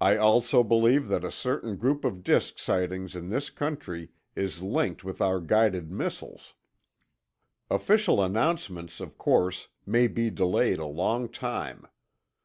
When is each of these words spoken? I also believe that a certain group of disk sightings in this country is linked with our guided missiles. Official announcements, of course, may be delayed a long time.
I 0.00 0.18
also 0.18 0.62
believe 0.62 1.08
that 1.08 1.24
a 1.24 1.32
certain 1.32 1.74
group 1.74 2.04
of 2.04 2.22
disk 2.22 2.60
sightings 2.60 3.16
in 3.16 3.28
this 3.28 3.50
country 3.50 4.10
is 4.36 4.62
linked 4.62 5.02
with 5.02 5.20
our 5.20 5.40
guided 5.40 5.90
missiles. 5.90 6.54
Official 7.68 8.22
announcements, 8.22 9.00
of 9.00 9.18
course, 9.18 9.66
may 9.84 10.06
be 10.06 10.30
delayed 10.30 10.78
a 10.78 10.86
long 10.86 11.28
time. 11.28 11.88